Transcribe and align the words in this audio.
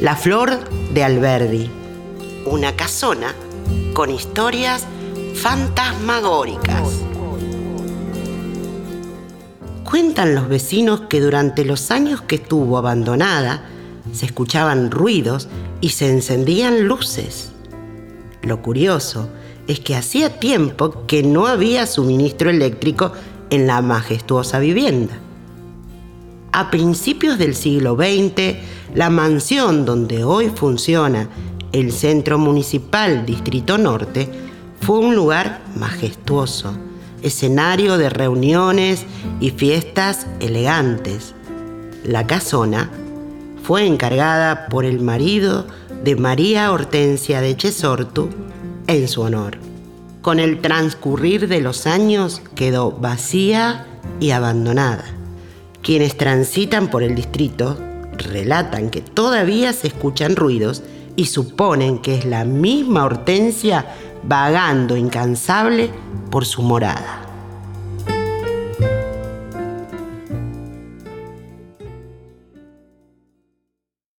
La 0.00 0.16
Flor 0.16 0.58
de 0.94 1.04
Alberdi, 1.04 1.70
una 2.46 2.74
casona 2.74 3.34
con 3.92 4.08
historias 4.08 4.86
fantasmagóricas. 5.34 6.88
Cuentan 9.84 10.34
los 10.34 10.48
vecinos 10.48 11.02
que 11.02 11.20
durante 11.20 11.66
los 11.66 11.90
años 11.90 12.22
que 12.22 12.36
estuvo 12.36 12.78
abandonada 12.78 13.64
se 14.14 14.24
escuchaban 14.24 14.90
ruidos 14.90 15.48
y 15.82 15.90
se 15.90 16.08
encendían 16.08 16.88
luces. 16.88 17.52
Lo 18.40 18.62
curioso 18.62 19.28
es 19.66 19.80
que 19.80 19.96
hacía 19.96 20.40
tiempo 20.40 21.06
que 21.06 21.22
no 21.22 21.46
había 21.46 21.86
suministro 21.86 22.48
eléctrico 22.48 23.12
en 23.50 23.66
la 23.66 23.82
majestuosa 23.82 24.60
vivienda. 24.60 25.18
A 26.52 26.70
principios 26.70 27.38
del 27.38 27.54
siglo 27.54 27.94
XX, 27.94 28.56
la 28.94 29.08
mansión 29.08 29.84
donde 29.84 30.24
hoy 30.24 30.48
funciona 30.48 31.28
el 31.72 31.92
Centro 31.92 32.38
Municipal 32.38 33.24
Distrito 33.24 33.78
Norte 33.78 34.28
fue 34.80 34.98
un 34.98 35.14
lugar 35.14 35.60
majestuoso, 35.76 36.74
escenario 37.22 37.98
de 37.98 38.10
reuniones 38.10 39.06
y 39.38 39.50
fiestas 39.50 40.26
elegantes. 40.40 41.34
La 42.04 42.26
casona 42.26 42.90
fue 43.62 43.86
encargada 43.86 44.66
por 44.66 44.84
el 44.84 45.00
marido 45.00 45.66
de 46.02 46.16
María 46.16 46.72
Hortensia 46.72 47.40
de 47.40 47.56
Chesortu 47.56 48.28
en 48.88 49.06
su 49.06 49.20
honor. 49.20 49.58
Con 50.20 50.40
el 50.40 50.60
transcurrir 50.60 51.46
de 51.46 51.60
los 51.60 51.86
años 51.86 52.42
quedó 52.56 52.90
vacía 52.90 53.86
y 54.18 54.30
abandonada. 54.32 55.19
Quienes 55.82 56.16
transitan 56.16 56.88
por 56.88 57.02
el 57.02 57.14
distrito 57.14 57.76
relatan 58.18 58.90
que 58.90 59.00
todavía 59.00 59.72
se 59.72 59.88
escuchan 59.88 60.36
ruidos 60.36 60.82
y 61.16 61.26
suponen 61.26 61.98
que 61.98 62.16
es 62.16 62.24
la 62.24 62.44
misma 62.44 63.04
Hortensia 63.04 63.86
vagando 64.22 64.96
incansable 64.96 65.90
por 66.30 66.44
su 66.44 66.62
morada. 66.62 67.19